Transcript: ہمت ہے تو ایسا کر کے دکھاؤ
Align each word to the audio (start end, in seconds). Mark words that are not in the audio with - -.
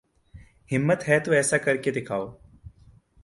ہمت 0.71 1.07
ہے 1.09 1.19
تو 1.19 1.31
ایسا 1.31 1.57
کر 1.57 1.75
کے 1.75 1.91
دکھاؤ 1.91 2.27